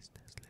[0.00, 0.49] estás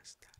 [0.00, 0.39] ました。